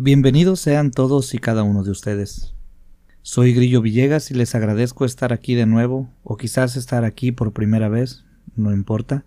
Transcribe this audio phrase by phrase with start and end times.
[0.00, 2.54] Bienvenidos sean todos y cada uno de ustedes.
[3.22, 7.52] Soy Grillo Villegas y les agradezco estar aquí de nuevo, o quizás estar aquí por
[7.52, 8.24] primera vez,
[8.54, 9.24] no importa.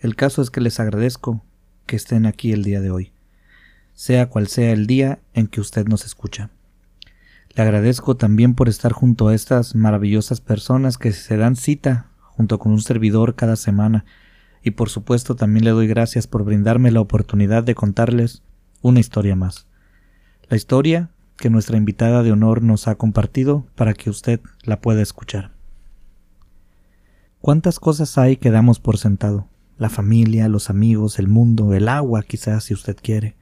[0.00, 1.44] El caso es que les agradezco
[1.86, 3.12] que estén aquí el día de hoy,
[3.94, 6.50] sea cual sea el día en que usted nos escucha.
[7.54, 12.58] Le agradezco también por estar junto a estas maravillosas personas que se dan cita junto
[12.58, 14.04] con un servidor cada semana,
[14.64, 18.42] y por supuesto también le doy gracias por brindarme la oportunidad de contarles
[18.82, 19.67] una historia más.
[20.50, 25.02] La historia que nuestra invitada de honor nos ha compartido para que usted la pueda
[25.02, 25.52] escuchar.
[27.42, 29.46] ¿Cuántas cosas hay que damos por sentado?
[29.76, 33.36] La familia, los amigos, el mundo, el agua, quizás si usted quiere.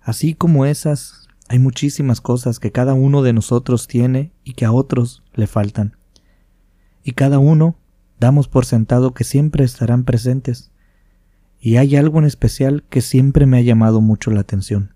[0.00, 4.72] Así como esas, hay muchísimas cosas que cada uno de nosotros tiene y que a
[4.72, 5.96] otros le faltan.
[7.02, 7.76] Y cada uno
[8.20, 10.70] damos por sentado que siempre estarán presentes.
[11.58, 14.95] Y hay algo en especial que siempre me ha llamado mucho la atención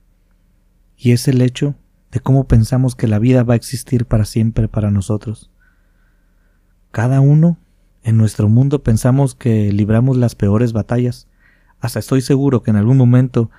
[1.03, 1.75] y es el hecho
[2.13, 5.51] de cómo pensamos que la vida va a existir para siempre para nosotros.
[6.91, 7.57] Cada uno
[8.03, 11.27] en nuestro mundo pensamos que libramos las peores batallas.
[11.81, 13.51] Hasta estoy seguro que en algún momento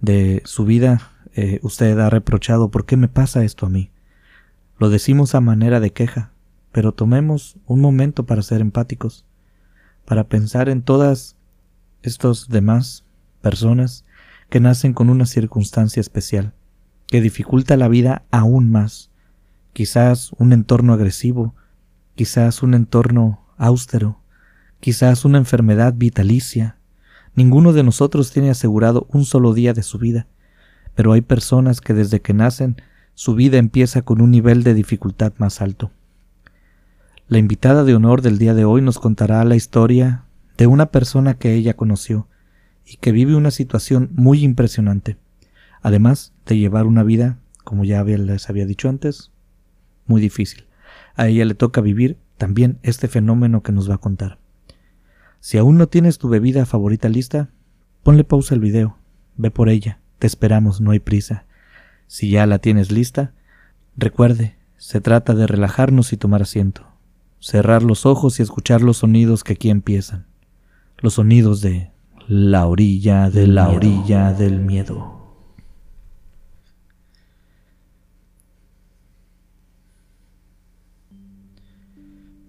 [0.00, 3.92] de su vida eh, usted ha reprochado ¿por qué me pasa esto a mí?
[4.76, 6.32] Lo decimos a manera de queja,
[6.72, 9.24] pero tomemos un momento para ser empáticos,
[10.04, 11.36] para pensar en todas
[12.02, 13.04] estos demás
[13.40, 14.04] personas
[14.50, 16.54] que nacen con una circunstancia especial
[17.08, 19.10] que dificulta la vida aún más.
[19.72, 21.54] Quizás un entorno agresivo,
[22.14, 24.20] quizás un entorno austero,
[24.80, 26.76] quizás una enfermedad vitalicia.
[27.34, 30.26] Ninguno de nosotros tiene asegurado un solo día de su vida,
[30.94, 32.76] pero hay personas que desde que nacen
[33.14, 35.90] su vida empieza con un nivel de dificultad más alto.
[37.26, 40.24] La invitada de honor del día de hoy nos contará la historia
[40.56, 42.26] de una persona que ella conoció
[42.84, 45.18] y que vive una situación muy impresionante
[45.82, 49.30] además de llevar una vida, como ya les había dicho antes,
[50.06, 50.64] muy difícil.
[51.14, 54.38] A ella le toca vivir también este fenómeno que nos va a contar.
[55.40, 57.50] Si aún no tienes tu bebida favorita lista,
[58.02, 58.98] ponle pausa al video,
[59.36, 61.44] ve por ella, te esperamos, no hay prisa.
[62.06, 63.34] Si ya la tienes lista,
[63.96, 66.86] recuerde, se trata de relajarnos y tomar asiento,
[67.38, 70.26] cerrar los ojos y escuchar los sonidos que aquí empiezan,
[70.98, 71.90] los sonidos de
[72.26, 75.17] la orilla de la orilla del miedo.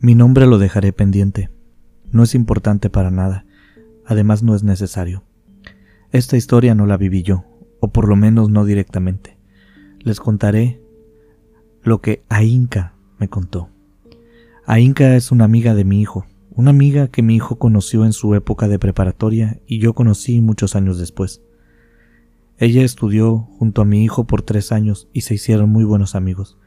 [0.01, 1.49] Mi nombre lo dejaré pendiente.
[2.09, 3.45] No es importante para nada.
[4.05, 5.25] Además no es necesario.
[6.13, 7.43] Esta historia no la viví yo,
[7.81, 9.37] o por lo menos no directamente.
[9.99, 10.81] Les contaré
[11.83, 13.67] lo que Ainka me contó.
[14.65, 18.33] Ainka es una amiga de mi hijo, una amiga que mi hijo conoció en su
[18.35, 21.41] época de preparatoria y yo conocí muchos años después.
[22.57, 26.57] Ella estudió junto a mi hijo por tres años y se hicieron muy buenos amigos.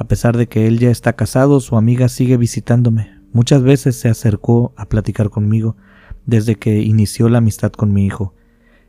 [0.00, 3.10] A pesar de que él ya está casado, su amiga sigue visitándome.
[3.34, 5.76] Muchas veces se acercó a platicar conmigo
[6.24, 8.32] desde que inició la amistad con mi hijo.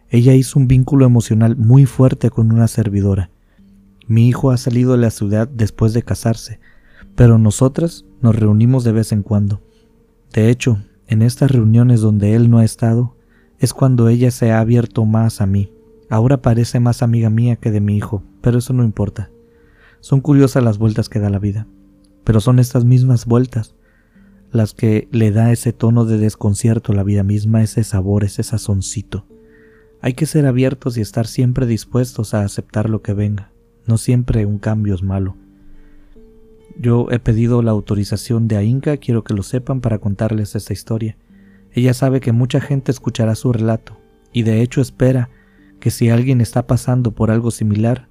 [0.09, 3.29] Ella hizo un vínculo emocional muy fuerte con una servidora.
[4.07, 6.61] Mi hijo ha salido de la ciudad después de casarse,
[7.17, 9.61] pero nosotras nos reunimos de vez en cuando.
[10.31, 13.17] De hecho, en estas reuniones donde él no ha estado,
[13.59, 15.73] es cuando ella se ha abierto más a mí.
[16.09, 19.29] Ahora parece más amiga mía que de mi hijo, pero eso no importa.
[20.01, 21.67] Son curiosas las vueltas que da la vida,
[22.23, 23.75] pero son estas mismas vueltas
[24.51, 28.43] las que le da ese tono de desconcierto a la vida misma, ese sabor, ese
[28.43, 29.25] sazoncito.
[30.01, 33.51] Hay que ser abiertos y estar siempre dispuestos a aceptar lo que venga.
[33.85, 35.37] No siempre un cambio es malo.
[36.77, 41.17] Yo he pedido la autorización de Ainka, quiero que lo sepan para contarles esta historia.
[41.71, 43.97] Ella sabe que mucha gente escuchará su relato,
[44.33, 45.29] y de hecho espera
[45.79, 48.07] que si alguien está pasando por algo similar,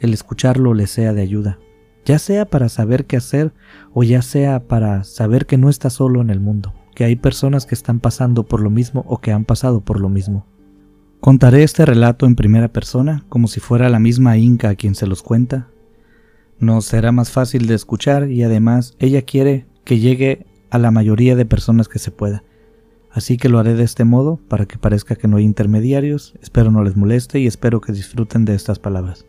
[0.00, 1.58] el escucharlo le sea de ayuda,
[2.04, 3.52] ya sea para saber qué hacer
[3.92, 7.66] o ya sea para saber que no está solo en el mundo, que hay personas
[7.66, 10.46] que están pasando por lo mismo o que han pasado por lo mismo.
[11.20, 15.06] Contaré este relato en primera persona, como si fuera la misma Inca a quien se
[15.06, 15.68] los cuenta.
[16.58, 21.36] Nos será más fácil de escuchar y además ella quiere que llegue a la mayoría
[21.36, 22.42] de personas que se pueda.
[23.10, 26.70] Así que lo haré de este modo para que parezca que no hay intermediarios, espero
[26.70, 29.26] no les moleste y espero que disfruten de estas palabras.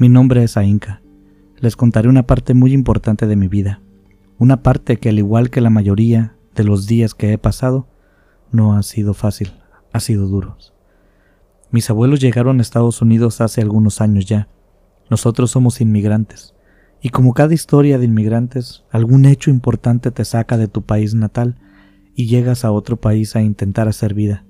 [0.00, 1.02] Mi nombre es Ainka.
[1.56, 3.82] Les contaré una parte muy importante de mi vida,
[4.38, 7.88] una parte que al igual que la mayoría de los días que he pasado,
[8.52, 9.54] no ha sido fácil,
[9.92, 10.56] ha sido duro.
[11.72, 14.46] Mis abuelos llegaron a Estados Unidos hace algunos años ya.
[15.10, 16.54] Nosotros somos inmigrantes,
[17.02, 21.56] y como cada historia de inmigrantes, algún hecho importante te saca de tu país natal
[22.14, 24.44] y llegas a otro país a intentar hacer vida.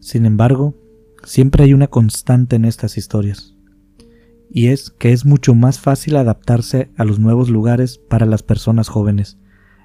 [0.00, 0.74] Sin embargo,
[1.22, 3.54] siempre hay una constante en estas historias,
[4.50, 8.88] y es que es mucho más fácil adaptarse a los nuevos lugares para las personas
[8.88, 9.38] jóvenes.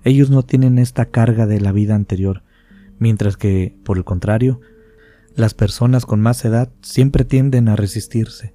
[0.04, 2.44] Ellos no tienen esta carga de la vida anterior,
[3.00, 4.62] mientras que, por el contrario,
[5.36, 8.54] las personas con más edad siempre tienden a resistirse.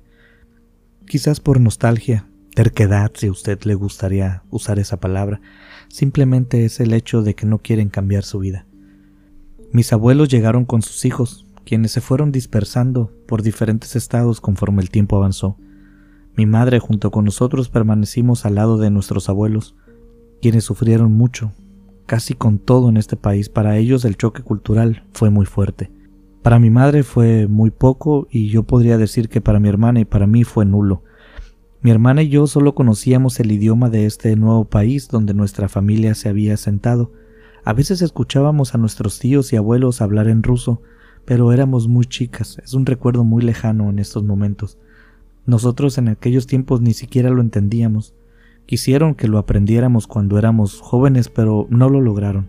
[1.07, 5.41] Quizás por nostalgia, terquedad, si a usted le gustaría usar esa palabra,
[5.89, 8.67] simplemente es el hecho de que no quieren cambiar su vida.
[9.73, 14.91] Mis abuelos llegaron con sus hijos, quienes se fueron dispersando por diferentes estados conforme el
[14.91, 15.59] tiempo avanzó.
[16.37, 19.77] Mi madre junto con nosotros permanecimos al lado de nuestros abuelos,
[20.43, 21.53] quienes sufrieron mucho,
[22.07, 23.49] casi con todo en este país.
[23.49, 25.93] Para ellos el choque cultural fue muy fuerte.
[26.43, 30.05] Para mi madre fue muy poco y yo podría decir que para mi hermana y
[30.05, 31.05] para mí fue nulo.
[31.81, 36.15] Mi hermana y yo solo conocíamos el idioma de este nuevo país donde nuestra familia
[36.15, 37.13] se había asentado.
[37.65, 40.83] A veces escuchábamos a nuestros tíos y abuelos hablar en ruso,
[41.25, 44.79] pero éramos muy chicas, es un recuerdo muy lejano en estos momentos.
[45.47, 48.15] Nosotros en aquellos tiempos ni siquiera lo entendíamos.
[48.67, 52.49] Quisieron que lo aprendiéramos cuando éramos jóvenes, pero no lo lograron.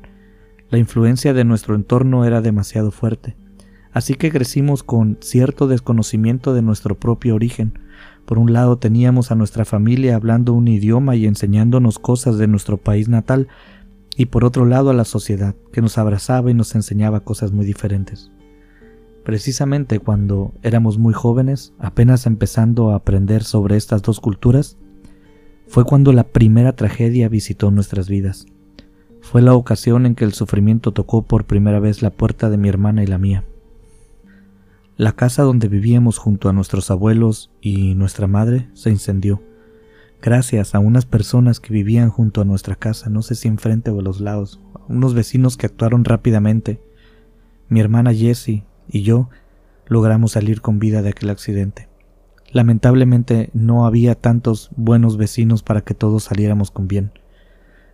[0.69, 3.36] La influencia de nuestro entorno era demasiado fuerte.
[3.92, 7.80] Así que crecimos con cierto desconocimiento de nuestro propio origen.
[8.25, 12.77] Por un lado teníamos a nuestra familia hablando un idioma y enseñándonos cosas de nuestro
[12.77, 13.48] país natal,
[14.18, 17.65] y por otro lado a la sociedad, que nos abrazaba y nos enseñaba cosas muy
[17.65, 18.31] diferentes.
[19.25, 24.77] Precisamente cuando éramos muy jóvenes, apenas empezando a aprender sobre estas dos culturas,
[25.68, 28.45] fue cuando la primera tragedia visitó nuestras vidas.
[29.22, 32.69] Fue la ocasión en que el sufrimiento tocó por primera vez la puerta de mi
[32.69, 33.44] hermana y la mía.
[34.95, 39.42] La casa donde vivíamos junto a nuestros abuelos y nuestra madre se incendió,
[40.22, 44.01] gracias a unas personas que vivían junto a nuestra casa, no sé si enfrente o
[44.01, 46.80] a los lados, unos vecinos que actuaron rápidamente.
[47.69, 49.29] Mi hermana Jessie y yo
[49.87, 51.89] logramos salir con vida de aquel accidente.
[52.51, 57.11] Lamentablemente no había tantos buenos vecinos para que todos saliéramos con bien.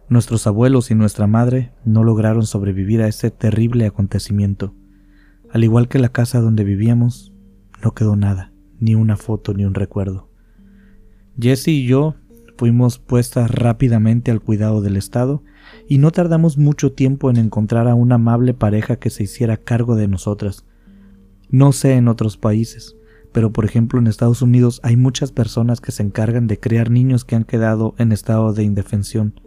[0.07, 4.75] Nuestros abuelos y nuestra madre no lograron sobrevivir a ese terrible acontecimiento.
[5.51, 7.33] Al igual que la casa donde vivíamos,
[7.83, 10.29] no quedó nada, ni una foto ni un recuerdo.
[11.39, 12.15] Jesse y yo
[12.57, 15.43] fuimos puestas rápidamente al cuidado del Estado
[15.87, 19.95] y no tardamos mucho tiempo en encontrar a una amable pareja que se hiciera cargo
[19.95, 20.65] de nosotras,
[21.51, 22.95] no sé en otros países,
[23.31, 27.25] pero por ejemplo en Estados Unidos hay muchas personas que se encargan de criar niños
[27.25, 29.39] que han quedado en estado de indefensión,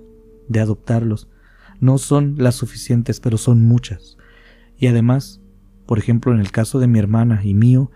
[0.48, 1.28] de adoptarlos.
[1.80, 4.16] No son las suficientes, pero son muchas.
[4.78, 5.40] Y además,
[5.86, 7.90] por ejemplo en el caso de mi hermana y mío,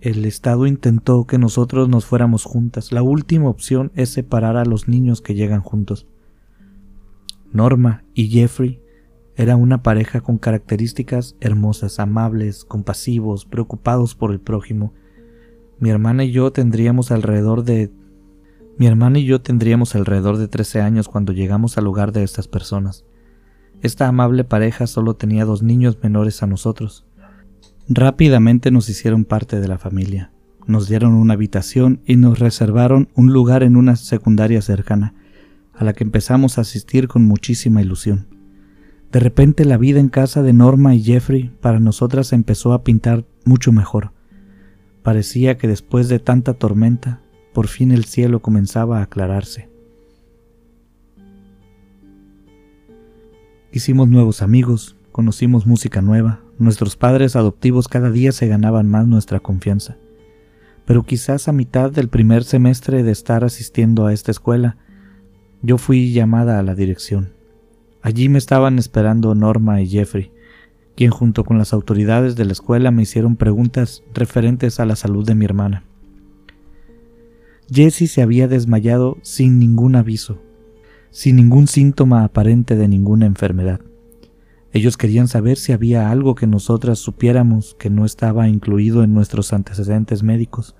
[0.00, 2.92] el Estado intentó que nosotros nos fuéramos juntas.
[2.92, 6.06] La última opción es separar a los niños que llegan juntos.
[7.52, 8.83] Norma y Jeffrey
[9.36, 14.92] era una pareja con características hermosas, amables, compasivos, preocupados por el prójimo.
[15.80, 17.90] Mi hermana y yo tendríamos alrededor de
[18.78, 22.48] mi hermana y yo tendríamos alrededor de 13 años cuando llegamos al hogar de estas
[22.48, 23.04] personas.
[23.82, 27.06] Esta amable pareja solo tenía dos niños menores a nosotros.
[27.88, 30.32] Rápidamente nos hicieron parte de la familia.
[30.66, 35.14] Nos dieron una habitación y nos reservaron un lugar en una secundaria cercana,
[35.74, 38.33] a la que empezamos a asistir con muchísima ilusión.
[39.14, 43.24] De repente la vida en casa de Norma y Jeffrey para nosotras empezó a pintar
[43.44, 44.10] mucho mejor.
[45.04, 47.20] Parecía que después de tanta tormenta,
[47.52, 49.68] por fin el cielo comenzaba a aclararse.
[53.70, 59.38] Hicimos nuevos amigos, conocimos música nueva, nuestros padres adoptivos cada día se ganaban más nuestra
[59.38, 59.96] confianza.
[60.86, 64.76] Pero quizás a mitad del primer semestre de estar asistiendo a esta escuela,
[65.62, 67.43] yo fui llamada a la dirección.
[68.04, 70.30] Allí me estaban esperando Norma y Jeffrey,
[70.94, 75.24] quien junto con las autoridades de la escuela me hicieron preguntas referentes a la salud
[75.24, 75.84] de mi hermana.
[77.72, 80.38] Jessie se había desmayado sin ningún aviso,
[81.08, 83.80] sin ningún síntoma aparente de ninguna enfermedad.
[84.74, 89.54] Ellos querían saber si había algo que nosotras supiéramos que no estaba incluido en nuestros
[89.54, 90.76] antecedentes médicos.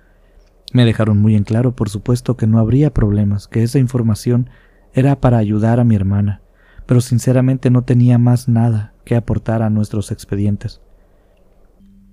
[0.75, 4.51] Me dejaron muy en claro, por supuesto, que no habría problemas, que esa información
[4.93, 6.43] era para ayudar a mi hermana,
[6.87, 10.81] pero sinceramente no tenía más nada que aportar a nuestros expedientes.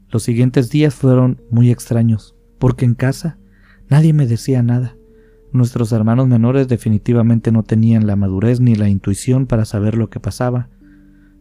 [0.10, 3.38] Los siguientes días fueron muy extraños, porque en casa
[3.90, 4.96] nadie me decía nada.
[5.54, 10.20] Nuestros hermanos menores definitivamente no tenían la madurez ni la intuición para saber lo que
[10.20, 10.70] pasaba,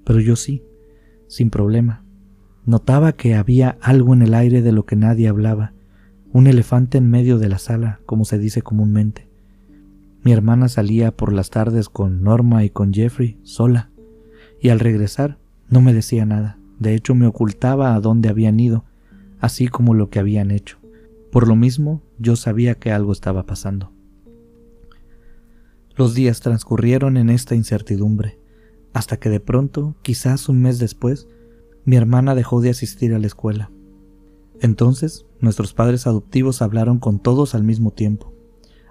[0.04, 0.64] pero yo sí,
[1.28, 2.04] sin problema.
[2.66, 5.72] Notaba que había algo en el aire de lo que nadie hablaba,
[6.32, 9.29] un elefante en medio de la sala, como se dice comúnmente.
[10.22, 13.90] Mi hermana salía por las tardes con Norma y con Jeffrey sola,
[14.60, 16.58] y al regresar no me decía nada.
[16.78, 18.84] De hecho, me ocultaba a dónde habían ido,
[19.40, 20.78] así como lo que habían hecho.
[21.32, 23.92] Por lo mismo, yo sabía que algo estaba pasando.
[25.96, 28.38] Los días transcurrieron en esta incertidumbre,
[28.92, 31.28] hasta que de pronto, quizás un mes después,
[31.84, 33.70] mi hermana dejó de asistir a la escuela.
[34.60, 38.34] Entonces, nuestros padres adoptivos hablaron con todos al mismo tiempo,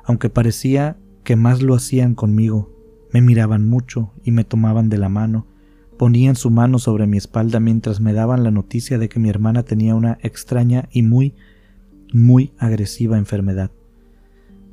[0.03, 2.71] aunque parecía que más lo hacían conmigo.
[3.11, 5.47] Me miraban mucho y me tomaban de la mano,
[5.97, 9.63] ponían su mano sobre mi espalda mientras me daban la noticia de que mi hermana
[9.63, 11.35] tenía una extraña y muy,
[12.13, 13.71] muy agresiva enfermedad.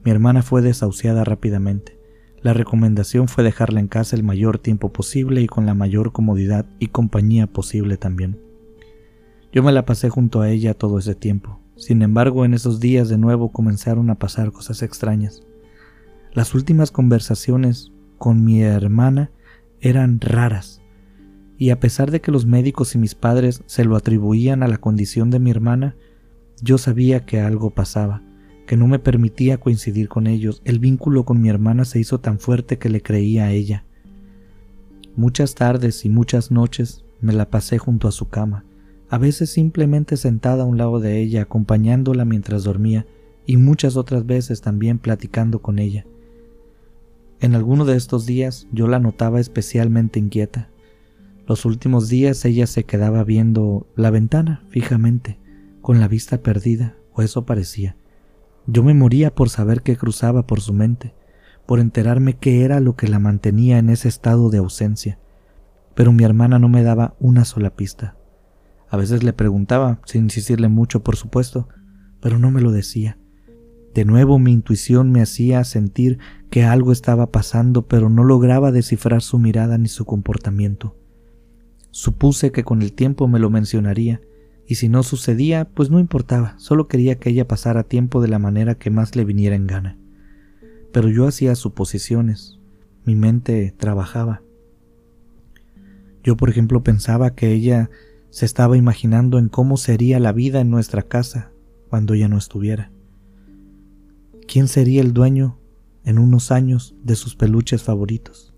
[0.05, 1.99] Mi hermana fue desahuciada rápidamente.
[2.43, 6.67] La recomendación fue dejarla en casa el mayor tiempo posible y con la mayor comodidad
[6.79, 8.38] y compañía posible también.
[9.53, 11.59] Yo me la pasé junto a ella todo ese tiempo.
[11.75, 15.43] Sin embargo, en esos días de nuevo comenzaron a pasar cosas extrañas.
[16.37, 19.31] Las últimas conversaciones con mi hermana
[19.81, 20.83] eran raras,
[21.57, 24.76] y a pesar de que los médicos y mis padres se lo atribuían a la
[24.76, 25.97] condición de mi hermana,
[26.61, 28.23] yo sabía que algo pasaba,
[28.66, 30.61] que no me permitía coincidir con ellos.
[30.66, 33.87] El vínculo con mi hermana se hizo tan fuerte que le creía a ella.
[35.16, 38.66] Muchas tardes y muchas noches me la pasé junto a su cama,
[39.09, 43.07] a veces simplemente sentada a un lado de ella, acompañándola mientras dormía,
[43.47, 46.05] y muchas otras veces también platicando con ella.
[47.40, 50.71] En alguno de estos días yo la notaba especialmente inquieta.
[51.47, 55.38] Los últimos días ella se quedaba viendo la ventana fijamente,
[55.83, 57.97] con la vista perdida, o eso parecía.
[58.66, 61.14] Yo me moría por saber qué cruzaba por su mente,
[61.66, 65.19] por enterarme qué era lo que la mantenía en ese estado de ausencia,
[65.95, 68.16] pero mi hermana no me daba una sola pista.
[68.88, 71.69] A veces le preguntaba, sin insistirle mucho, por supuesto,
[72.21, 73.19] pero no me lo decía.
[73.97, 76.19] De nuevo mi intuición me hacía sentir
[76.50, 80.95] que algo estaba pasando, pero no lograba descifrar su mirada ni su comportamiento.
[81.93, 84.21] Supuse que con el tiempo me lo mencionaría,
[84.67, 88.38] y si no sucedía, pues no importaba, solo quería que ella pasara tiempo de la
[88.38, 89.97] manera que más le viniera en gana.
[90.93, 92.59] Pero yo hacía suposiciones,
[93.07, 94.43] mi mente trabajaba.
[96.23, 97.88] Yo, por ejemplo, pensaba que ella
[98.29, 101.50] se estaba imaginando en cómo sería la vida en nuestra casa
[101.88, 102.91] cuando ella no estuviera.
[104.47, 105.59] ¿Quién sería el dueño
[106.05, 108.55] en unos años de sus peluches favoritos?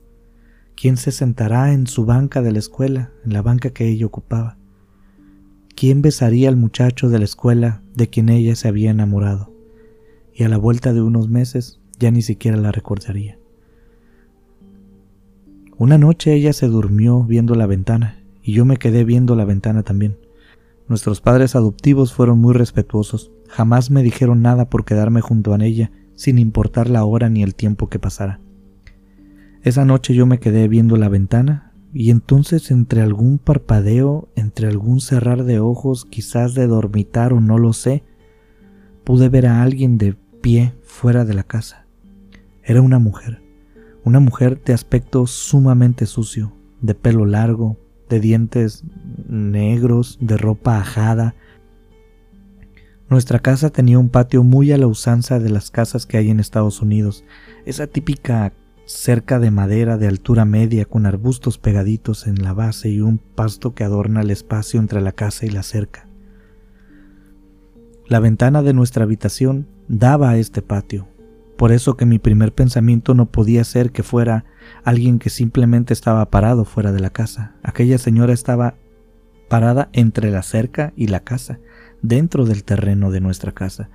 [0.76, 4.59] ¿Quién se sentará en su banca de la escuela, en la banca que ella ocupaba?
[5.75, 9.52] ¿Quién besaría al muchacho de la escuela de quien ella se había enamorado?
[10.35, 13.38] Y a la vuelta de unos meses ya ni siquiera la recordaría.
[15.78, 19.85] Una noche ella se durmió viendo la ventana y yo me quedé viendo la ventana
[19.85, 20.16] también.
[20.88, 25.90] Nuestros padres adoptivos fueron muy respetuosos, jamás me dijeron nada por quedarme junto a ella,
[26.14, 28.40] sin importar la hora ni el tiempo que pasara.
[29.62, 35.00] Esa noche yo me quedé viendo la ventana y entonces entre algún parpadeo, entre algún
[35.00, 38.02] cerrar de ojos, quizás de dormitar o no lo sé,
[39.04, 41.87] pude ver a alguien de pie fuera de la casa.
[42.62, 43.42] Era una mujer,
[44.04, 47.78] una mujer de aspecto sumamente sucio, de pelo largo,
[48.09, 48.85] de dientes
[49.29, 51.35] negros, de ropa ajada.
[53.09, 56.41] Nuestra casa tenía un patio muy a la usanza de las casas que hay en
[56.41, 57.25] Estados Unidos,
[57.65, 58.53] esa típica
[58.85, 63.75] cerca de madera de altura media con arbustos pegaditos en la base y un pasto
[63.75, 66.09] que adorna el espacio entre la casa y la cerca.
[68.07, 71.09] La ventana de nuestra habitación daba a este patio,
[71.59, 74.45] por eso que mi primer pensamiento no podía ser que fuera
[74.85, 77.57] alguien que simplemente estaba parado fuera de la casa.
[77.65, 78.77] Aquella señora estaba
[79.49, 81.59] parada entre la cerca y la casa,
[82.00, 83.91] dentro del terreno de nuestra casa.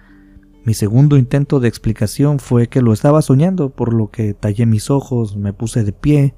[0.65, 4.89] Mi segundo intento de explicación fue que lo estaba soñando, por lo que tallé mis
[4.89, 6.35] ojos, me puse de pie,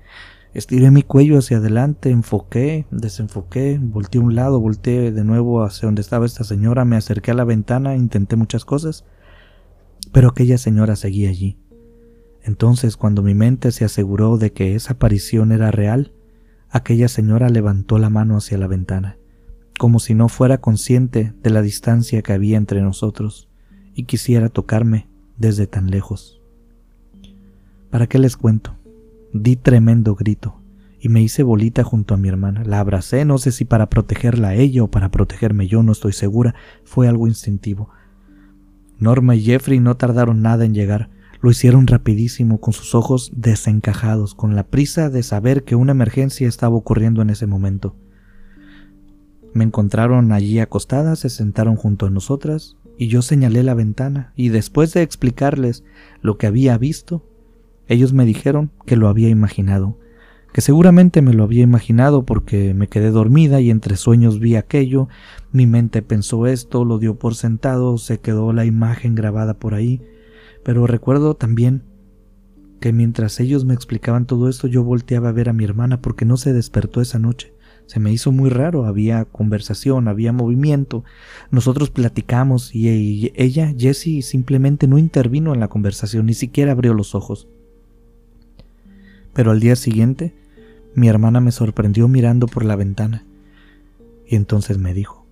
[0.53, 5.87] estiré mi cuello hacia adelante, enfoqué, desenfoqué, volteé a un lado, volteé de nuevo hacia
[5.87, 9.05] donde estaba esta señora, me acerqué a la ventana, intenté muchas cosas,
[10.15, 11.57] pero aquella señora seguía allí.
[12.41, 16.13] Entonces, cuando mi mente se aseguró de que esa aparición era real,
[16.69, 19.17] aquella señora levantó la mano hacia la ventana,
[19.77, 23.49] como si no fuera consciente de la distancia que había entre nosotros
[23.93, 26.41] y quisiera tocarme desde tan lejos.
[27.89, 28.77] ¿Para qué les cuento?
[29.33, 30.61] Di tremendo grito
[30.97, 32.63] y me hice bolita junto a mi hermana.
[32.63, 36.13] La abracé, no sé si para protegerla a ella o para protegerme yo, no estoy
[36.13, 36.55] segura,
[36.85, 37.89] fue algo instintivo.
[38.99, 41.09] Norma y Jeffrey no tardaron nada en llegar.
[41.41, 46.47] Lo hicieron rapidísimo, con sus ojos desencajados, con la prisa de saber que una emergencia
[46.47, 47.95] estaba ocurriendo en ese momento.
[49.53, 54.49] Me encontraron allí acostada, se sentaron junto a nosotras, y yo señalé la ventana, y
[54.49, 55.83] después de explicarles
[56.21, 57.29] lo que había visto,
[57.87, 59.99] ellos me dijeron que lo había imaginado,
[60.55, 65.09] que seguramente me lo había imaginado porque me quedé dormida y entre sueños vi aquello,
[65.51, 70.01] mi mente pensó esto, lo dio por sentado, se quedó la imagen grabada por ahí,
[70.63, 71.83] pero recuerdo también
[72.79, 76.23] que mientras ellos me explicaban todo esto yo volteaba a ver a mi hermana porque
[76.23, 77.53] no se despertó esa noche.
[77.85, 81.03] Se me hizo muy raro, había conversación, había movimiento,
[81.51, 87.13] nosotros platicamos y ella, Jessie, simplemente no intervino en la conversación, ni siquiera abrió los
[87.13, 87.49] ojos.
[89.33, 90.44] Pero al día siguiente,
[90.95, 93.25] mi hermana me sorprendió mirando por la ventana
[94.25, 95.25] y entonces me dijo,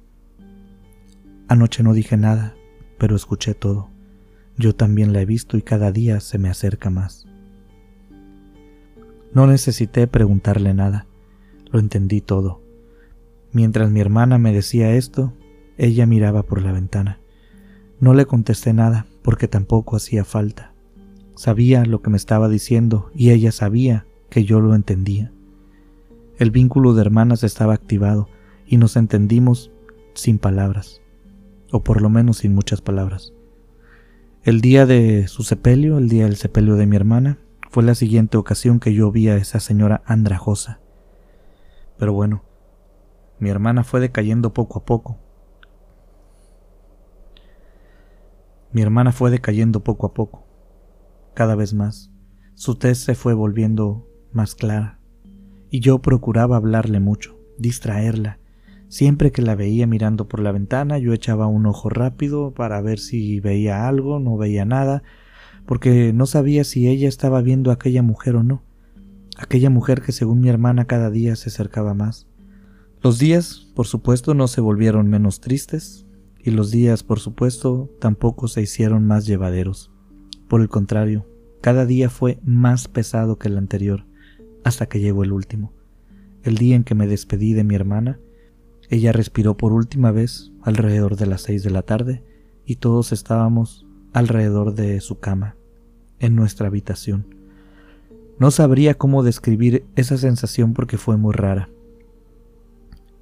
[1.47, 2.55] Anoche no dije nada,
[2.97, 3.89] pero escuché todo.
[4.57, 7.25] Yo también la he visto y cada día se me acerca más.
[9.33, 11.07] No necesité preguntarle nada,
[11.71, 12.61] lo entendí todo.
[13.51, 15.33] Mientras mi hermana me decía esto,
[15.77, 17.19] ella miraba por la ventana.
[17.99, 20.73] No le contesté nada porque tampoco hacía falta.
[21.35, 25.31] Sabía lo que me estaba diciendo y ella sabía que yo lo entendía.
[26.37, 28.27] El vínculo de hermanas estaba activado
[28.65, 29.71] y nos entendimos
[30.15, 31.01] sin palabras,
[31.71, 33.33] o por lo menos sin muchas palabras.
[34.41, 37.37] El día de su sepelio, el día del sepelio de mi hermana,
[37.69, 40.79] fue la siguiente ocasión que yo vi a esa señora andrajosa.
[41.97, 42.43] Pero bueno,
[43.39, 45.19] mi hermana fue decayendo poco a poco.
[48.71, 50.47] Mi hermana fue decayendo poco a poco,
[51.35, 52.11] cada vez más.
[52.55, 54.99] Su tez se fue volviendo más clara,
[55.73, 58.37] y yo procuraba hablarle mucho, distraerla.
[58.89, 62.99] Siempre que la veía mirando por la ventana, yo echaba un ojo rápido para ver
[62.99, 65.01] si veía algo, no veía nada,
[65.65, 68.61] porque no sabía si ella estaba viendo a aquella mujer o no,
[69.35, 72.27] aquella mujer que según mi hermana cada día se acercaba más.
[73.01, 76.05] Los días, por supuesto, no se volvieron menos tristes,
[76.37, 79.91] y los días, por supuesto, tampoco se hicieron más llevaderos.
[80.47, 81.25] Por el contrario,
[81.61, 84.05] cada día fue más pesado que el anterior
[84.63, 85.73] hasta que llegó el último.
[86.43, 88.19] El día en que me despedí de mi hermana,
[88.89, 92.23] ella respiró por última vez alrededor de las seis de la tarde
[92.65, 95.55] y todos estábamos alrededor de su cama,
[96.19, 97.35] en nuestra habitación.
[98.39, 101.69] No sabría cómo describir esa sensación porque fue muy rara.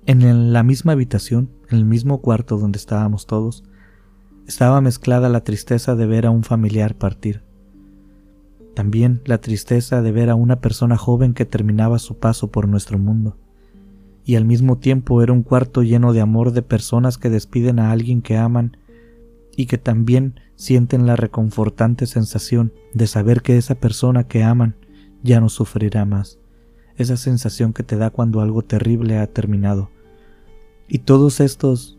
[0.06, 3.63] En la misma habitación, en el mismo cuarto donde estábamos todos,
[4.48, 7.44] estaba mezclada la tristeza de ver a un familiar partir,
[8.74, 12.98] también la tristeza de ver a una persona joven que terminaba su paso por nuestro
[12.98, 13.38] mundo.
[14.24, 17.92] Y al mismo tiempo era un cuarto lleno de amor de personas que despiden a
[17.92, 18.78] alguien que aman
[19.56, 24.76] y que también sienten la reconfortante sensación de saber que esa persona que aman
[25.24, 26.40] ya no sufrirá más.
[26.96, 29.90] Esa sensación que te da cuando algo terrible ha terminado.
[30.88, 31.98] Y todos estos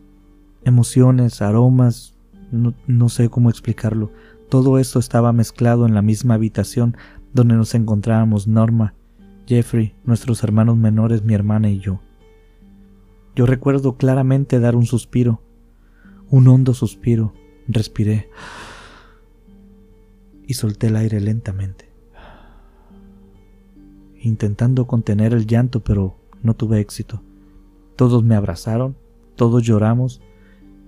[0.63, 2.15] emociones, aromas,
[2.51, 4.11] no, no sé cómo explicarlo,
[4.53, 6.95] todo esto estaba mezclado en la misma habitación
[7.33, 8.93] donde nos encontrábamos Norma,
[9.47, 12.01] Jeffrey, nuestros hermanos menores, mi hermana y yo.
[13.35, 15.41] Yo recuerdo claramente dar un suspiro,
[16.29, 17.33] un hondo suspiro,
[17.67, 18.29] respiré
[20.45, 21.91] y solté el aire lentamente,
[24.21, 27.23] intentando contener el llanto, pero no tuve éxito.
[27.95, 28.97] Todos me abrazaron,
[29.35, 30.21] todos lloramos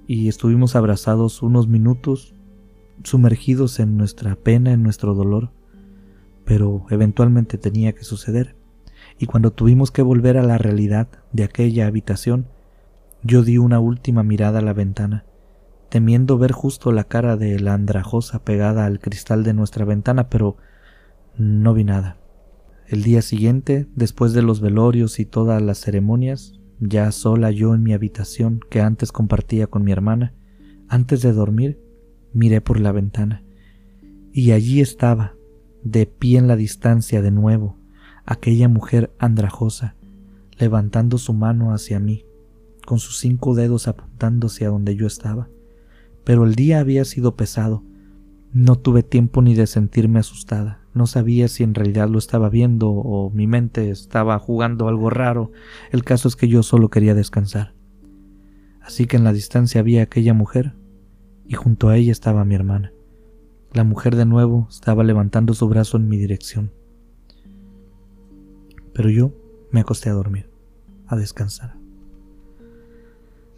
[0.05, 2.34] y estuvimos abrazados unos minutos
[3.03, 5.51] sumergidos en nuestra pena, en nuestro dolor,
[6.45, 8.55] pero eventualmente tenía que suceder,
[9.17, 12.47] y cuando tuvimos que volver a la realidad de aquella habitación,
[13.23, 15.25] yo di una última mirada a la ventana,
[15.89, 20.57] temiendo ver justo la cara de la andrajosa pegada al cristal de nuestra ventana, pero
[21.37, 22.17] no vi nada.
[22.87, 27.81] El día siguiente, después de los velorios y todas las ceremonias, ya sola yo en
[27.81, 30.33] mi habitación que antes compartía con mi hermana,
[30.87, 31.81] antes de dormir,
[32.35, 33.43] miré por la ventana,
[34.31, 35.33] y allí estaba,
[35.83, 37.77] de pie en la distancia de nuevo,
[38.25, 39.95] aquella mujer andrajosa,
[40.57, 42.25] levantando su mano hacia mí,
[42.85, 45.47] con sus cinco dedos apuntándose a donde yo estaba.
[46.25, 47.83] Pero el día había sido pesado.
[48.51, 50.81] No tuve tiempo ni de sentirme asustada.
[50.93, 55.51] No sabía si en realidad lo estaba viendo o mi mente estaba jugando algo raro.
[55.91, 57.73] El caso es que yo solo quería descansar.
[58.81, 60.73] Así que en la distancia había aquella mujer
[61.47, 62.91] y junto a ella estaba mi hermana.
[63.73, 66.71] La mujer de nuevo estaba levantando su brazo en mi dirección.
[68.93, 69.33] Pero yo
[69.71, 70.49] me acosté a dormir,
[71.07, 71.75] a descansar.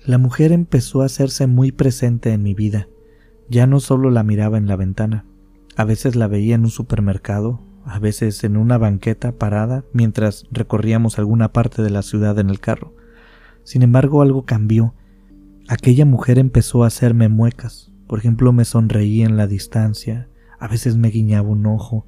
[0.03, 2.87] La mujer empezó a hacerse muy presente en mi vida.
[3.49, 5.25] Ya no solo la miraba en la ventana,
[5.75, 11.19] a veces la veía en un supermercado, a veces en una banqueta parada mientras recorríamos
[11.19, 12.95] alguna parte de la ciudad en el carro.
[13.63, 14.95] Sin embargo, algo cambió
[15.69, 17.91] Aquella mujer empezó a hacerme muecas.
[18.07, 22.05] Por ejemplo, me sonreía en la distancia, a veces me guiñaba un ojo,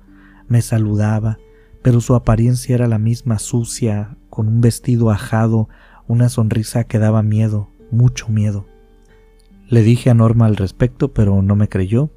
[0.48, 1.40] me saludaba,
[1.82, 5.68] pero su apariencia era la misma sucia, con un vestido ajado,
[6.08, 8.66] una sonrisa que daba miedo, mucho miedo.
[9.68, 12.12] Le dije a Norma al respecto, pero no me creyó.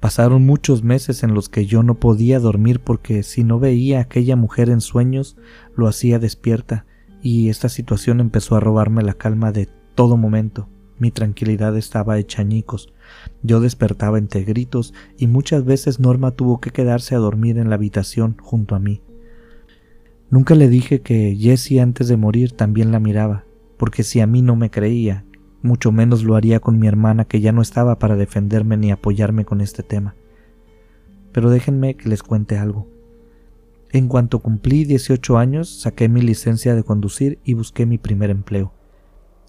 [0.00, 4.02] Pasaron muchos meses en los que yo no podía dormir porque si no veía a
[4.02, 5.36] aquella mujer en sueños,
[5.76, 6.86] lo hacía despierta,
[7.20, 10.70] y esta situación empezó a robarme la calma de todo momento.
[10.98, 12.92] Mi tranquilidad estaba hecha añicos.
[13.42, 17.76] Yo despertaba entre gritos y muchas veces Norma tuvo que quedarse a dormir en la
[17.76, 19.02] habitación junto a mí.
[20.30, 23.44] Nunca le dije que Jessie antes de morir también la miraba,
[23.78, 25.24] porque si a mí no me creía,
[25.62, 29.44] mucho menos lo haría con mi hermana que ya no estaba para defenderme ni apoyarme
[29.44, 30.14] con este tema.
[31.32, 32.88] Pero déjenme que les cuente algo.
[33.90, 38.74] En cuanto cumplí 18 años, saqué mi licencia de conducir y busqué mi primer empleo.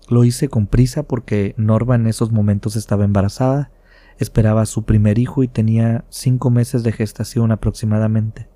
[0.09, 3.71] Lo hice con prisa porque Norma en esos momentos estaba embarazada,
[4.17, 8.49] esperaba a su primer hijo y tenía cinco meses de gestación aproximadamente.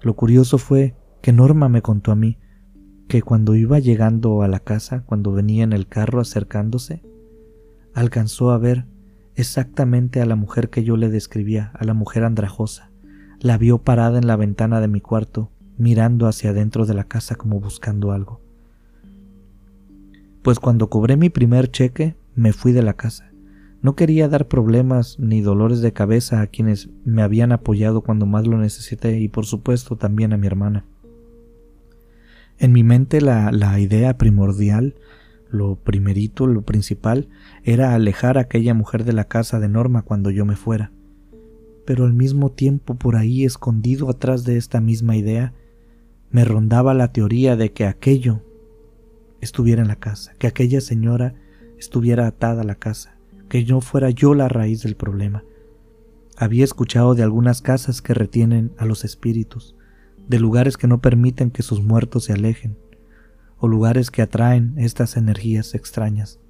[0.00, 2.38] Lo curioso fue que Norma me contó a mí
[3.08, 7.02] que cuando iba llegando a la casa, cuando venía en el carro acercándose,
[7.92, 8.86] alcanzó a ver
[9.34, 12.92] exactamente a la mujer que yo le describía, a la mujer andrajosa.
[13.40, 17.34] La vio parada en la ventana de mi cuarto, mirando hacia adentro de la casa
[17.34, 18.41] como buscando algo
[20.42, 23.30] pues cuando cobré mi primer cheque me fui de la casa.
[23.80, 28.46] No quería dar problemas ni dolores de cabeza a quienes me habían apoyado cuando más
[28.46, 30.84] lo necesité y por supuesto también a mi hermana.
[32.58, 34.94] En mi mente la, la idea primordial,
[35.50, 37.28] lo primerito, lo principal,
[37.64, 40.92] era alejar a aquella mujer de la casa de Norma cuando yo me fuera.
[41.84, 45.54] Pero al mismo tiempo por ahí escondido atrás de esta misma idea,
[46.30, 48.42] me rondaba la teoría de que aquello
[49.42, 51.34] estuviera en la casa, que aquella señora
[51.76, 53.18] estuviera atada a la casa,
[53.50, 55.44] que no fuera yo la raíz del problema.
[56.38, 59.76] Había escuchado de algunas casas que retienen a los espíritus,
[60.28, 62.78] de lugares que no permiten que sus muertos se alejen,
[63.58, 66.40] o lugares que atraen estas energías extrañas.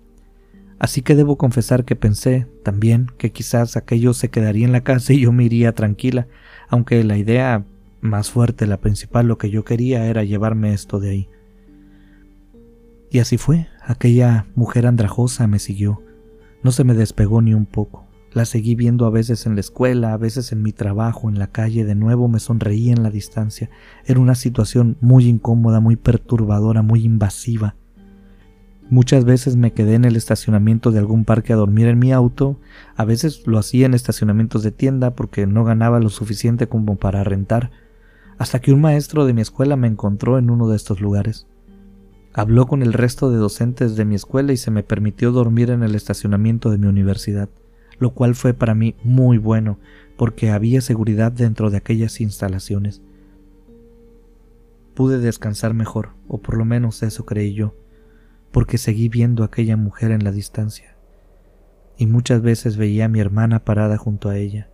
[0.79, 5.13] Así que debo confesar que pensé también que quizás aquello se quedaría en la casa
[5.13, 6.29] y yo me iría tranquila,
[6.69, 7.65] aunque la idea
[8.01, 11.29] más fuerte, la principal, lo que yo quería era llevarme esto de ahí.
[13.12, 16.01] Y así fue, aquella mujer andrajosa me siguió,
[16.62, 18.07] no se me despegó ni un poco.
[18.33, 21.48] La seguí viendo a veces en la escuela, a veces en mi trabajo, en la
[21.48, 23.68] calle, de nuevo me sonreía en la distancia.
[24.07, 27.77] Era una situación muy incómoda, muy perturbadora, muy invasiva.
[28.88, 32.61] Muchas veces me quedé en el estacionamiento de algún parque a dormir en mi auto,
[32.96, 37.25] a veces lo hacía en estacionamientos de tienda porque no ganaba lo suficiente como para
[37.25, 37.72] rentar,
[38.38, 41.46] hasta que un maestro de mi escuela me encontró en uno de estos lugares.
[42.35, 45.83] Habló con el resto de docentes de mi escuela y se me permitió dormir en
[45.83, 47.51] el estacionamiento de mi universidad,
[47.99, 49.79] lo cual fue para mí muy bueno,
[50.16, 53.03] porque había seguridad dentro de aquellas instalaciones.
[54.95, 57.75] Pude descansar mejor, o por lo menos eso creí yo,
[58.51, 60.97] porque seguí viendo a aquella mujer en la distancia,
[61.99, 64.71] y muchas veces veía a mi hermana parada junto a ella,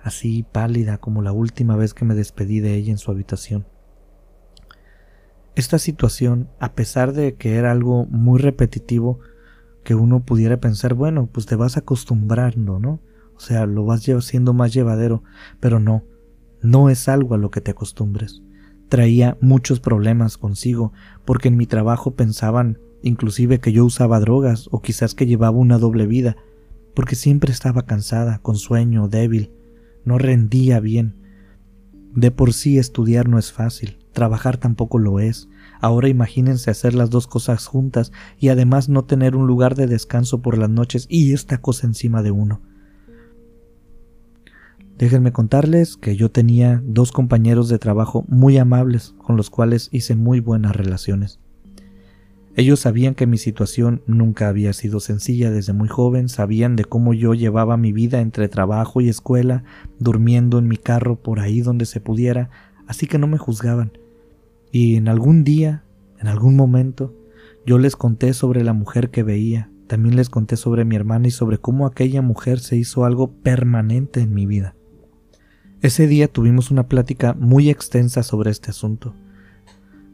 [0.00, 3.66] así pálida como la última vez que me despedí de ella en su habitación.
[5.56, 9.20] Esta situación, a pesar de que era algo muy repetitivo,
[9.84, 13.00] que uno pudiera pensar, bueno, pues te vas acostumbrando, ¿no?
[13.34, 15.22] O sea, lo vas haciendo más llevadero,
[15.58, 16.04] pero no,
[16.60, 18.42] no es algo a lo que te acostumbres.
[18.90, 20.92] Traía muchos problemas consigo,
[21.24, 25.78] porque en mi trabajo pensaban inclusive que yo usaba drogas o quizás que llevaba una
[25.78, 26.36] doble vida,
[26.94, 29.52] porque siempre estaba cansada, con sueño, débil,
[30.04, 31.14] no rendía bien.
[32.14, 35.46] De por sí estudiar no es fácil, Trabajar tampoco lo es.
[35.78, 40.40] Ahora imagínense hacer las dos cosas juntas y además no tener un lugar de descanso
[40.40, 42.62] por las noches y esta cosa encima de uno.
[44.96, 50.16] Déjenme contarles que yo tenía dos compañeros de trabajo muy amables con los cuales hice
[50.16, 51.38] muy buenas relaciones.
[52.54, 57.12] Ellos sabían que mi situación nunca había sido sencilla desde muy joven, sabían de cómo
[57.12, 59.64] yo llevaba mi vida entre trabajo y escuela,
[59.98, 62.48] durmiendo en mi carro por ahí donde se pudiera,
[62.86, 63.92] así que no me juzgaban
[64.72, 65.84] y en algún día,
[66.18, 67.14] en algún momento,
[67.64, 71.30] yo les conté sobre la mujer que veía, también les conté sobre mi hermana y
[71.30, 74.74] sobre cómo aquella mujer se hizo algo permanente en mi vida.
[75.82, 79.14] Ese día tuvimos una plática muy extensa sobre este asunto.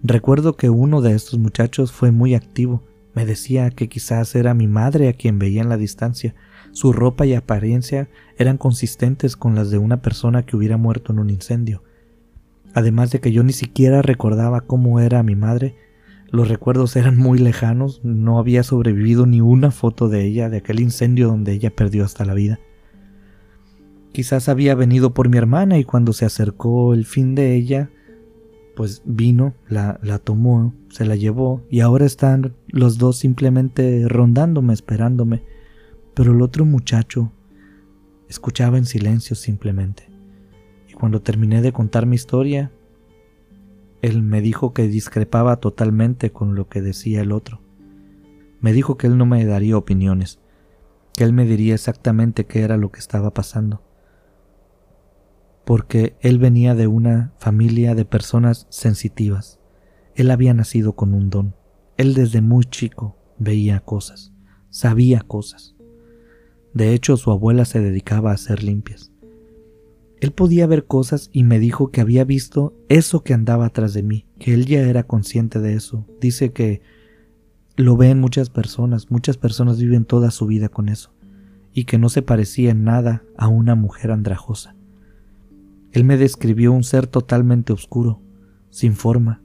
[0.03, 2.83] Recuerdo que uno de estos muchachos fue muy activo,
[3.15, 6.35] me decía que quizás era mi madre a quien veía en la distancia,
[6.73, 11.19] su ropa y apariencia eran consistentes con las de una persona que hubiera muerto en
[11.19, 11.83] un incendio,
[12.75, 15.77] Además de que yo ni siquiera recordaba cómo era mi madre,
[16.31, 20.81] los recuerdos eran muy lejanos, no había sobrevivido ni una foto de ella, de aquel
[20.81, 22.59] incendio donde ella perdió hasta la vida.
[24.13, 27.91] Quizás había venido por mi hermana y cuando se acercó el fin de ella,
[28.75, 34.73] pues vino, la, la tomó, se la llevó y ahora están los dos simplemente rondándome,
[34.73, 35.43] esperándome.
[36.15, 37.31] Pero el otro muchacho
[38.29, 40.12] escuchaba en silencio simplemente.
[41.03, 42.71] Cuando terminé de contar mi historia,
[44.03, 47.61] él me dijo que discrepaba totalmente con lo que decía el otro.
[48.61, 50.39] Me dijo que él no me daría opiniones,
[51.17, 53.83] que él me diría exactamente qué era lo que estaba pasando.
[55.65, 59.59] Porque él venía de una familia de personas sensitivas.
[60.15, 61.57] Él había nacido con un don.
[61.97, 64.33] Él desde muy chico veía cosas,
[64.71, 65.75] sabía cosas.
[66.75, 69.12] De hecho, su abuela se dedicaba a hacer limpias.
[70.23, 74.05] Él podía ver cosas y me dijo que había visto eso que andaba atrás de
[74.05, 76.07] mí, que él ya era consciente de eso.
[76.21, 76.81] Dice que
[77.75, 81.13] lo ven muchas personas, muchas personas viven toda su vida con eso,
[81.75, 84.77] y que no se parecía en nada a una mujer andrajosa.
[85.91, 88.21] Él me describió un ser totalmente oscuro,
[88.71, 89.43] sin forma,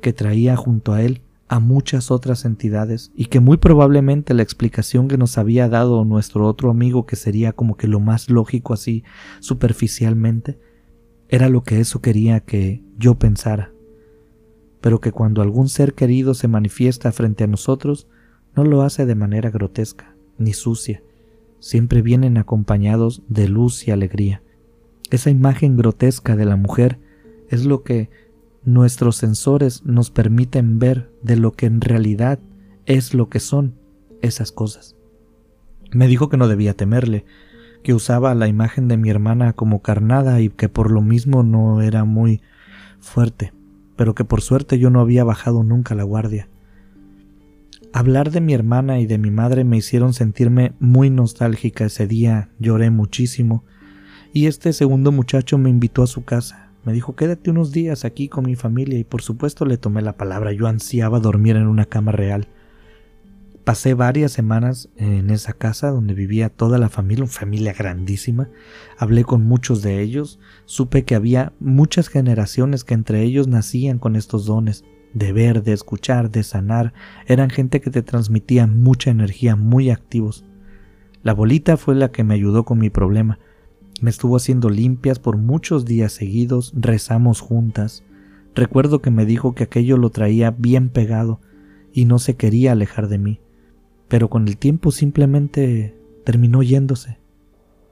[0.00, 5.08] que traía junto a él a muchas otras entidades y que muy probablemente la explicación
[5.08, 9.04] que nos había dado nuestro otro amigo, que sería como que lo más lógico así
[9.40, 10.58] superficialmente,
[11.28, 13.72] era lo que eso quería que yo pensara.
[14.80, 18.08] Pero que cuando algún ser querido se manifiesta frente a nosotros,
[18.54, 21.02] no lo hace de manera grotesca ni sucia,
[21.60, 24.42] siempre vienen acompañados de luz y alegría.
[25.10, 26.98] Esa imagen grotesca de la mujer
[27.48, 28.10] es lo que
[28.64, 32.38] nuestros sensores nos permiten ver de lo que en realidad
[32.86, 33.74] es lo que son
[34.22, 34.94] esas cosas.
[35.90, 37.24] Me dijo que no debía temerle,
[37.82, 41.80] que usaba la imagen de mi hermana como carnada y que por lo mismo no
[41.82, 42.42] era muy
[43.00, 43.52] fuerte,
[43.96, 46.48] pero que por suerte yo no había bajado nunca la guardia.
[47.92, 52.50] Hablar de mi hermana y de mi madre me hicieron sentirme muy nostálgica ese día,
[52.58, 53.64] lloré muchísimo,
[54.32, 58.28] y este segundo muchacho me invitó a su casa, me dijo, quédate unos días aquí
[58.28, 60.52] con mi familia y por supuesto le tomé la palabra.
[60.52, 62.48] Yo ansiaba dormir en una cama real.
[63.64, 68.50] Pasé varias semanas en esa casa donde vivía toda la familia, una familia grandísima.
[68.98, 70.38] Hablé con muchos de ellos.
[70.66, 75.72] Supe que había muchas generaciones que entre ellos nacían con estos dones de ver, de
[75.72, 76.92] escuchar, de sanar.
[77.26, 80.44] Eran gente que te transmitía mucha energía, muy activos.
[81.22, 83.38] La bolita fue la que me ayudó con mi problema.
[84.04, 88.04] Me estuvo haciendo limpias por muchos días seguidos, rezamos juntas.
[88.54, 91.40] Recuerdo que me dijo que aquello lo traía bien pegado
[91.90, 93.40] y no se quería alejar de mí,
[94.08, 97.18] pero con el tiempo simplemente terminó yéndose.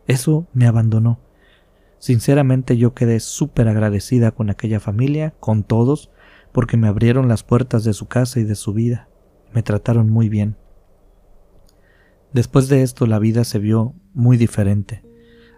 [0.07, 1.19] Eso me abandonó.
[1.99, 6.11] Sinceramente yo quedé súper agradecida con aquella familia, con todos,
[6.53, 9.09] porque me abrieron las puertas de su casa y de su vida.
[9.55, 10.57] Me trataron muy bien.
[12.35, 15.11] Después de esto la vida se vio muy diferente.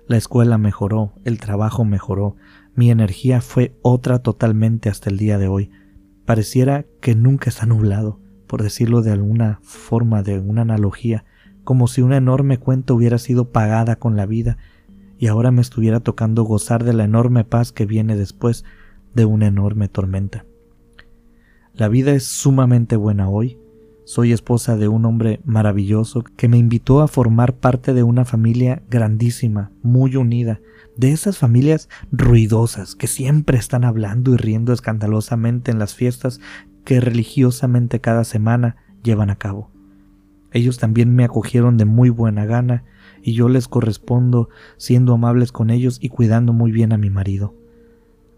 [0.07, 2.37] La escuela mejoró, el trabajo mejoró,
[2.75, 5.71] mi energía fue otra totalmente hasta el día de hoy.
[6.27, 11.25] Pareciera que nunca está nublado, por decirlo de alguna forma, de una analogía,
[11.65, 14.59] como si una enorme cuenta hubiera sido pagada con la vida
[15.19, 18.65] y ahora me estuviera tocando gozar de la enorme paz que viene después
[19.15, 20.45] de una enorme tormenta.
[21.73, 23.59] La vida es sumamente buena hoy,
[24.05, 28.83] soy esposa de un hombre maravilloso que me invitó a formar parte de una familia
[28.91, 30.61] grandísima, muy unida,
[30.97, 36.41] de esas familias ruidosas que siempre están hablando y riendo escandalosamente en las fiestas
[36.85, 39.71] que religiosamente cada semana llevan a cabo.
[40.53, 42.85] Ellos también me acogieron de muy buena gana
[43.23, 47.55] y yo les correspondo siendo amables con ellos y cuidando muy bien a mi marido.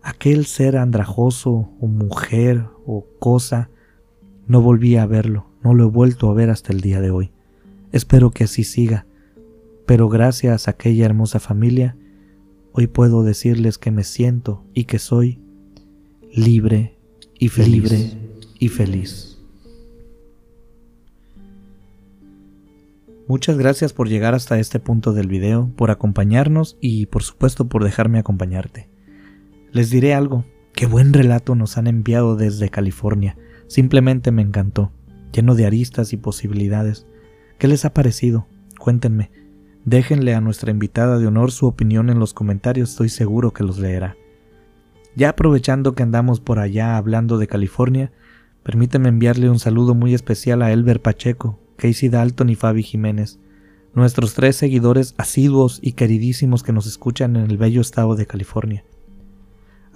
[0.02, 3.68] Aquel ser andrajoso o mujer o cosa,
[4.46, 7.32] no volví a verlo, no lo he vuelto a ver hasta el día de hoy.
[7.90, 9.04] Espero que así siga,
[9.84, 11.96] pero gracias a aquella hermosa familia,
[12.70, 15.40] hoy puedo decirles que me siento y que soy
[16.32, 16.96] libre
[17.36, 17.82] y feliz.
[17.82, 18.12] Libre
[18.60, 19.38] y feliz.
[23.26, 27.82] Muchas gracias por llegar hasta este punto del video, por acompañarnos y por supuesto por
[27.82, 28.88] dejarme acompañarte.
[29.72, 34.92] Les diré algo, qué buen relato nos han enviado desde California, simplemente me encantó
[35.36, 37.06] lleno de aristas y posibilidades.
[37.58, 38.46] ¿Qué les ha parecido?
[38.78, 39.30] Cuéntenme.
[39.84, 43.78] Déjenle a nuestra invitada de honor su opinión en los comentarios, estoy seguro que los
[43.78, 44.16] leerá.
[45.14, 48.12] Ya aprovechando que andamos por allá hablando de California,
[48.62, 53.38] permíteme enviarle un saludo muy especial a Elber Pacheco, Casey Dalton y Fabi Jiménez,
[53.94, 58.84] nuestros tres seguidores asiduos y queridísimos que nos escuchan en el bello estado de California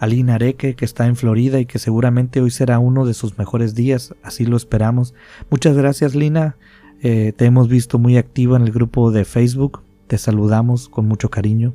[0.00, 3.36] a Lina Areque, que está en Florida y que seguramente hoy será uno de sus
[3.36, 5.14] mejores días, así lo esperamos.
[5.50, 6.56] Muchas gracias Lina,
[7.02, 11.28] eh, te hemos visto muy activa en el grupo de Facebook, te saludamos con mucho
[11.28, 11.74] cariño.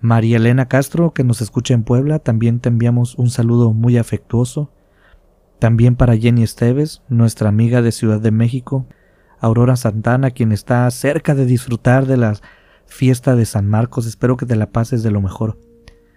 [0.00, 4.72] María Elena Castro, que nos escucha en Puebla, también te enviamos un saludo muy afectuoso.
[5.60, 8.86] También para Jenny Esteves, nuestra amiga de Ciudad de México.
[9.38, 12.34] Aurora Santana, quien está cerca de disfrutar de la
[12.86, 15.56] fiesta de San Marcos, espero que te la pases de lo mejor.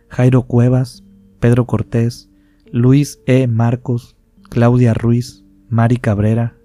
[0.10, 1.04] Jairo Cuevas,
[1.39, 2.30] Pedro Cortés,
[2.72, 3.48] Luis E.
[3.48, 4.15] Marcos,
[4.50, 6.56] Claudia Ruiz, Mari Cabrera,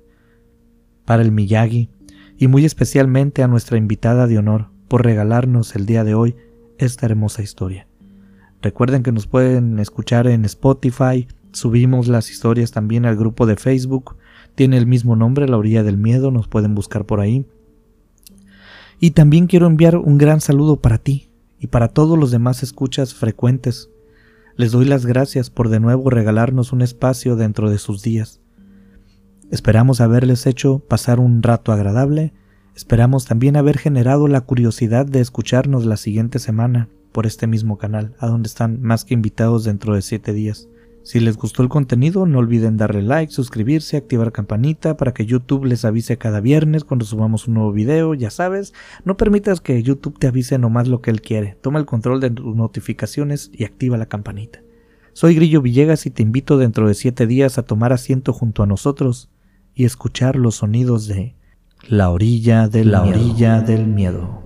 [1.04, 1.90] para el Miyagi,
[2.38, 6.36] y muy especialmente a nuestra invitada de honor por regalarnos el día de hoy
[6.78, 7.86] esta hermosa historia.
[8.62, 14.16] Recuerden que nos pueden escuchar en Spotify, subimos las historias también al grupo de Facebook,
[14.54, 17.44] tiene el mismo nombre, La Orilla del Miedo, nos pueden buscar por ahí.
[19.00, 21.31] Y también quiero enviar un gran saludo para ti
[21.62, 23.88] y para todos los demás escuchas frecuentes.
[24.56, 28.40] Les doy las gracias por de nuevo regalarnos un espacio dentro de sus días.
[29.52, 32.32] Esperamos haberles hecho pasar un rato agradable,
[32.74, 38.16] esperamos también haber generado la curiosidad de escucharnos la siguiente semana por este mismo canal,
[38.18, 40.68] a donde están más que invitados dentro de siete días.
[41.04, 45.64] Si les gustó el contenido, no olviden darle like, suscribirse, activar campanita para que YouTube
[45.64, 48.72] les avise cada viernes cuando subamos un nuevo video, ya sabes,
[49.04, 52.30] no permitas que YouTube te avise nomás lo que él quiere, toma el control de
[52.30, 54.60] tus notificaciones y activa la campanita.
[55.12, 58.66] Soy Grillo Villegas y te invito dentro de siete días a tomar asiento junto a
[58.66, 59.28] nosotros
[59.74, 61.34] y escuchar los sonidos de
[61.88, 64.40] la orilla de la orilla del miedo.